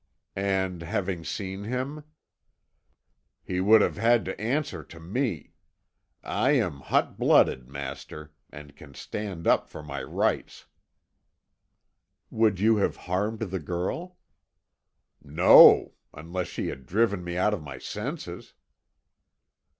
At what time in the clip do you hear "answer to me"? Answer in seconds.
4.41-5.53